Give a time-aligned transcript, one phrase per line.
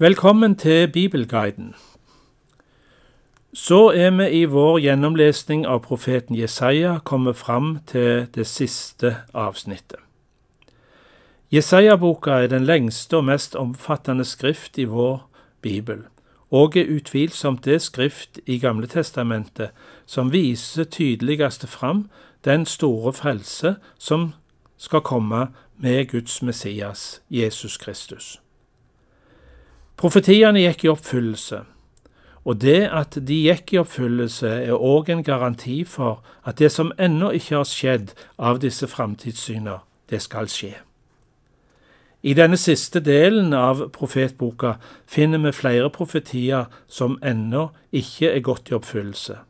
[0.00, 1.74] Velkommen til Bibelguiden.
[3.52, 9.98] Så er vi i vår gjennomlesning av profeten Jesaja kommet fram til det siste avsnittet.
[11.50, 15.28] Jesaja-boka er den lengste og mest omfattende skrift i vår
[15.62, 16.06] bibel,
[16.50, 19.70] og er utvilsomt det skrift i Gamle testamentet
[20.06, 22.06] som viser tydeligst fram
[22.44, 24.34] den store frelse som
[24.76, 28.38] skal komme med Guds Messias, Jesus Kristus.
[29.98, 31.64] Profetiene gikk i oppfyllelse,
[32.46, 36.92] og det at de gikk i oppfyllelse, er òg en garanti for at det som
[37.02, 40.76] ennå ikke har skjedd av disse framtidssyner, det skal skje.
[42.22, 44.76] I denne siste delen av profetboka
[45.06, 49.40] finner vi flere profetier som ennå ikke er gått i oppfyllelse.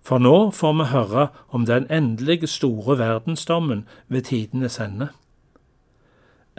[0.00, 5.12] For nå får vi høre om den endelige store verdensdommen ved tidenes ende.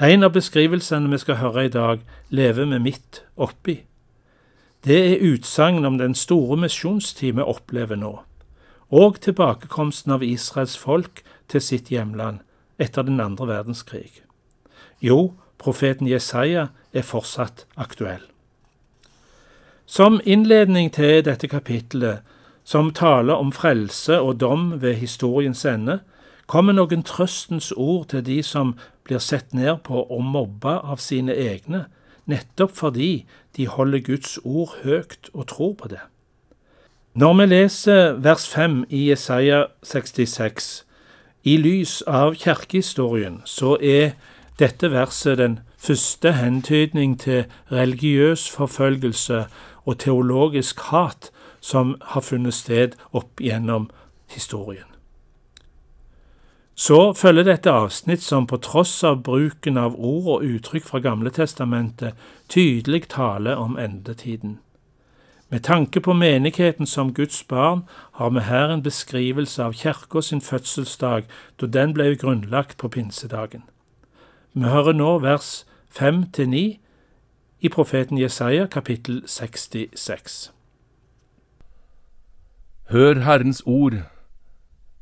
[0.02, 2.00] En av beskrivelsene vi skal høre i dag,
[2.34, 3.84] lever vi midt oppi.
[4.84, 8.16] Det er utsagn om den store misjonstid vi opplever nå,
[8.90, 12.42] og tilbakekomsten av Israels folk til sitt hjemland
[12.82, 14.24] etter den andre verdenskrig.
[15.00, 18.26] Jo, profeten Jesaja er fortsatt aktuell.
[19.86, 22.26] Som innledning til dette kapittelet,
[22.64, 26.00] som taler om frelse og dom ved historiens ende,
[26.48, 31.36] kommer noen trøstens ord til de som blir sett ned på og mobba av sine
[31.36, 31.86] egne,
[32.26, 33.26] nettopp fordi
[33.58, 36.02] de holder Guds ord høyt og tror på det.
[37.14, 40.86] Når vi leser vers 5 i Jesaja 66,
[41.44, 44.16] i lys av kirkehistorien, så er
[44.60, 49.44] dette verset den første hentydning til religiøs forfølgelse
[49.86, 51.30] og teologisk hat
[51.62, 53.90] som har funnet sted opp gjennom
[54.32, 54.93] historien.
[56.76, 61.30] Så følger dette avsnitt som på tross av bruken av ord og uttrykk fra Gamle
[61.30, 62.18] testamentet
[62.50, 64.58] tydelig taler om endetiden.
[65.54, 70.42] Med tanke på menigheten som Guds barn har vi her en beskrivelse av kirka sin
[70.42, 71.30] fødselsdag
[71.62, 73.62] da den ble grunnlagt på pinsedagen.
[74.54, 76.80] Vi hører nå vers 5-9
[77.62, 80.52] i profeten Jesaja kapittel 66.
[82.90, 84.02] Hør Herrens ord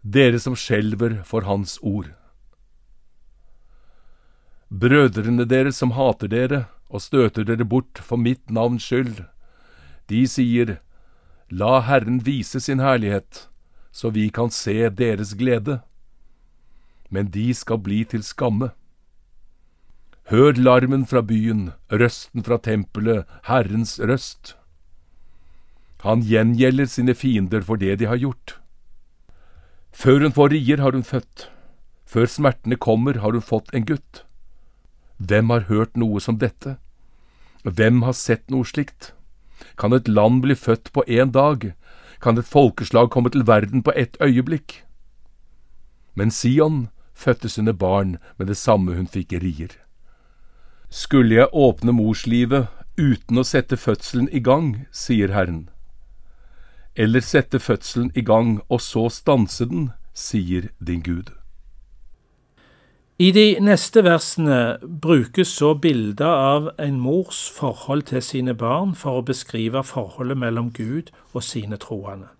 [0.01, 2.09] dere som skjelver for Hans ord.
[4.71, 9.25] Brødrene deres som hater dere og støter dere bort for mitt navns skyld,
[10.09, 10.79] de sier,
[11.51, 13.47] La Herren vise sin herlighet,
[13.91, 15.81] så vi kan se deres glede.
[17.09, 18.71] Men de skal bli til skamme.
[20.31, 24.55] Hør larmen fra byen, røsten fra tempelet, Herrens røst.
[26.07, 28.40] Han gjengjelder sine fiender for det de har gjort.
[30.01, 31.43] Før hun får rier, har hun født.
[32.09, 34.23] Før smertene kommer, har hun fått en gutt.
[35.21, 36.79] Hvem har hørt noe som dette?
[37.61, 39.11] Hvem har sett noe slikt?
[39.77, 41.75] Kan et land bli født på én dag?
[42.21, 44.81] Kan et folkeslag komme til verden på ett øyeblikk?
[46.17, 49.75] Men Sion fødte sine barn med det samme hun fikk rier.
[50.89, 55.69] Skulle jeg åpne morslivet uten å sette fødselen i gang, sier Herren
[56.95, 61.31] eller sette fødselen i gang og så stanse den, sier din Gud.
[63.21, 69.19] I de neste versene brukes så bilder av en mors forhold til sine barn for
[69.19, 72.31] å beskrive forholdet mellom Gud og sine troende.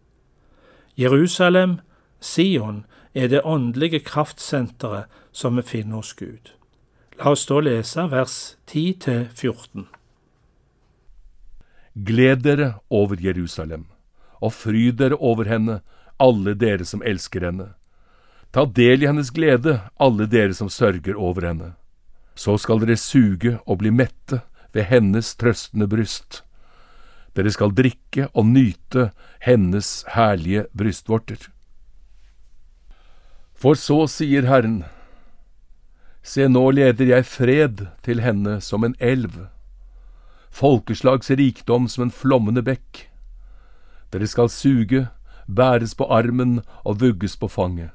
[0.97, 1.79] Jerusalem,
[2.19, 6.55] Sion, er det åndelige kraftsenteret som vi finner hos Gud.
[7.19, 9.85] La oss da lese vers 10-14.
[11.93, 13.85] Gled dere over Jerusalem
[14.41, 15.79] og fryd dere over henne,
[16.21, 17.71] alle dere som elsker henne.
[18.51, 21.73] Ta del i hennes glede, alle dere som sørger over henne.
[22.35, 24.41] Så skal dere suge og bli mette
[24.73, 26.41] ved hennes trøstende bryst.
[27.35, 29.11] Dere skal drikke og nyte
[29.43, 31.47] hennes herlige brystvorter.
[33.55, 34.81] For så sier Herren,
[36.21, 39.47] Se, nå leder jeg fred til henne som en elv,
[40.53, 43.07] folkeslags rikdom som en flommende bekk.
[44.11, 45.07] Dere skal suge,
[45.47, 47.91] bæres på armen og vugges på fanget.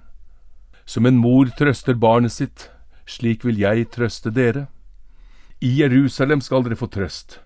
[0.86, 2.70] Som en mor trøster barnet sitt,
[3.06, 4.66] slik vil jeg trøste dere.
[5.60, 7.40] I Jerusalem skal dere få trøst.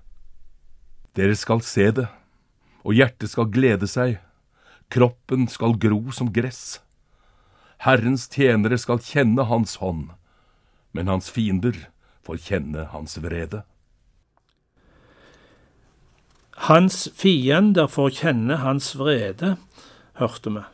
[1.17, 2.07] Dere skal se det,
[2.85, 4.21] og hjertet skal glede seg,
[4.91, 6.81] kroppen skal gro som gress.
[7.81, 10.11] Herrens tjenere skal kjenne Hans hånd,
[10.93, 11.77] men hans fiender
[12.27, 13.65] får kjenne Hans vrede.
[16.61, 19.55] Hans fiender får kjenne hans vrede,
[20.21, 20.65] hørte vi.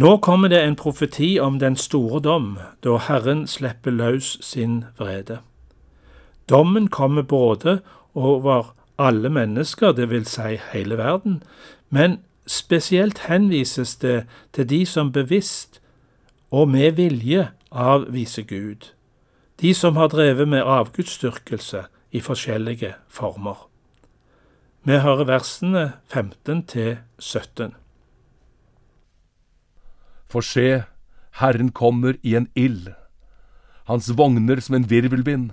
[0.00, 5.40] Nå kommer det en profeti om den store dom, da Herren slipper løs sin vrede.
[6.48, 7.80] Dommen kommer både
[8.14, 11.42] over alle mennesker, det vil si hele verden,
[11.90, 15.82] men spesielt henvises det til de som bevisst
[16.50, 18.92] og med vilje avviser Gud,
[19.60, 23.67] de som har drevet med avgudsdyrkelse i forskjellige former.
[24.88, 27.74] Vi hører versene 15 til 17.
[30.32, 30.86] For se,
[31.42, 32.94] Herren kommer i en ild,
[33.84, 35.50] hans vogner som en virvelvind.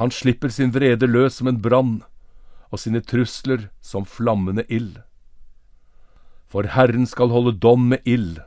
[0.00, 2.00] Han slipper sin vrede løs som en brann,
[2.72, 5.02] og sine trusler som flammende ild.
[6.48, 8.38] For Herren skal holde dom med ild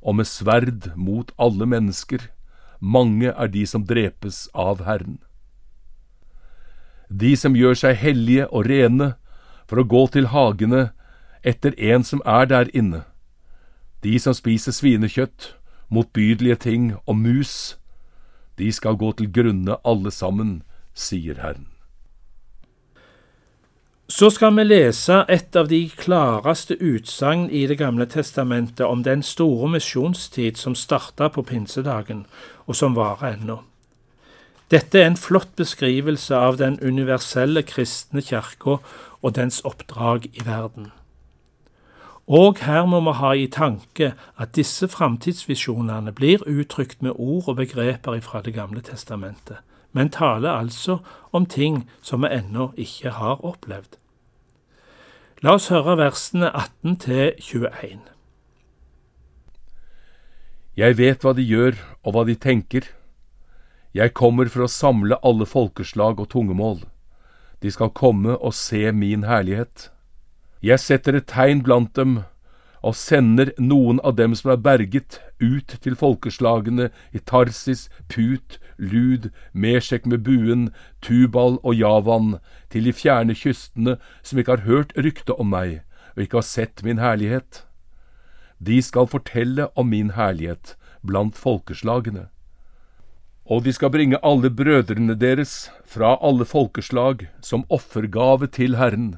[0.00, 2.30] og med sverd mot alle mennesker,
[2.80, 5.20] mange er de som drepes av Herren.
[7.10, 9.14] De som gjør seg hellige og rene
[9.66, 10.90] for å gå til hagene
[11.42, 13.02] etter en som er der inne,
[14.02, 15.54] de som spiser svinekjøtt,
[15.90, 17.76] motbydelige ting og mus,
[18.58, 20.62] de skal gå til grunne alle sammen,
[20.94, 21.66] sier Herren.
[24.10, 29.22] Så skal vi lese et av de klareste utsagn i Det gamle testamentet om den
[29.22, 32.26] store misjonstid som starta på pinsedagen,
[32.66, 33.60] og som varer ennå.
[34.70, 38.76] Dette er en flott beskrivelse av den universelle kristne kirka
[39.20, 40.92] og dens oppdrag i verden.
[42.30, 47.56] Og her må vi ha i tanke at disse framtidsvisjonene blir uttrykt med ord og
[47.58, 49.58] begreper fra Det gamle testamentet,
[49.92, 50.98] men taler altså
[51.32, 53.98] om ting som vi ennå ikke har opplevd.
[55.42, 57.98] La oss høre versene 18 til 21.
[60.76, 61.74] Jeg vet hva de gjør
[62.04, 62.86] og hva de tenker.
[63.94, 66.84] Jeg kommer for å samle alle folkeslag og tungemål.
[67.58, 69.90] De skal komme og se min herlighet.
[70.62, 72.20] Jeg setter et tegn blant dem
[72.86, 79.28] og sender noen av dem som er berget, ut til folkeslagene i Tarsis, Put, Lud,
[79.52, 80.70] Meshek med buen,
[81.02, 82.38] Tubal og Javan,
[82.70, 85.80] til de fjerne kystene som ikke har hørt rykte om meg
[86.14, 87.64] og ikke har sett min herlighet.
[88.60, 90.76] De skal fortelle om min herlighet
[91.06, 92.28] blant folkeslagene.
[93.50, 99.16] Og de skal bringe alle brødrene deres fra alle folkeslag som offergave til Herren,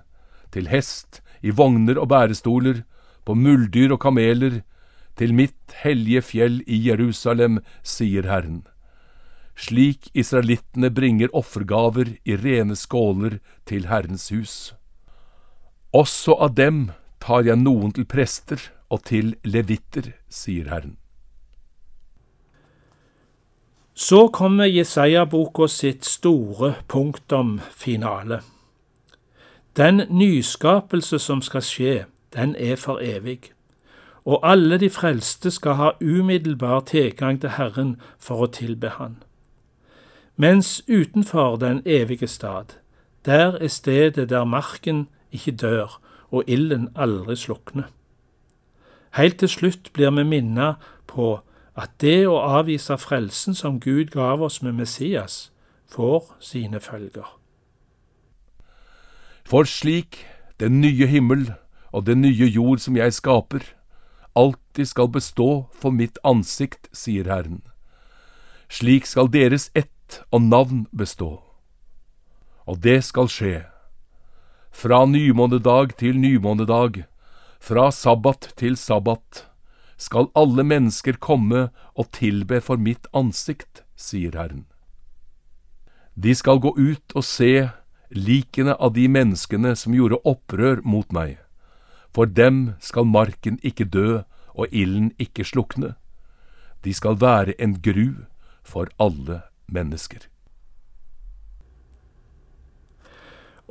[0.52, 2.82] til hest, i vogner og bærestoler,
[3.24, 4.62] på muldyr og kameler,
[5.20, 8.62] til mitt hellige fjell i Jerusalem, sier Herren.
[9.52, 13.36] Slik israelittene bringer offergaver i rene skåler
[13.68, 14.72] til Herrens hus.
[15.92, 16.86] Også av dem
[17.20, 21.01] tar jeg noen til prester og til levitter, sier Herren.
[23.94, 28.40] Så kommer Jesaja-boka sitt store punktum finale.
[29.76, 32.04] Den nyskapelse som skal skje,
[32.34, 33.52] den er for evig.
[34.24, 39.16] Og alle de frelste skal ha umiddelbar tilgang til Herren for å tilbe Han.
[40.36, 42.76] Mens utenfor den evige stad,
[43.24, 46.00] der er stedet der marken ikke dør
[46.30, 47.90] og ilden aldri slukner.
[49.12, 51.42] Helt til slutt blir vi minnet på
[51.76, 55.50] at det å avvise frelsen som Gud gav oss med Messias,
[55.88, 57.26] får sine følger.
[59.44, 60.24] For slik
[60.60, 61.52] den nye himmel
[61.92, 63.64] og den nye jord som jeg skaper,
[64.36, 67.60] alltid skal bestå for mitt ansikt, sier Herren.
[68.72, 71.42] Slik skal deres ett og navn bestå.
[72.64, 73.64] Og det skal skje.
[74.72, 77.04] Fra nymånedag til nymånedag,
[77.60, 79.51] fra sabbat til sabbat,
[80.02, 84.66] skal alle mennesker komme og tilbe for mitt ansikt, sier Herren.
[86.14, 87.70] De skal gå ut og se
[88.12, 91.38] likene av de menneskene som gjorde opprør mot meg.
[92.12, 95.94] For dem skal marken ikke dø og ilden ikke slukne.
[96.84, 98.26] De skal være en gru
[98.62, 100.26] for alle mennesker.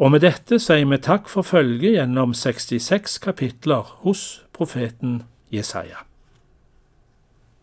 [0.02, 5.22] Og med dette sier vi takk for følget gjennom 66 kapitler hos profeten
[5.54, 6.08] Jesaja.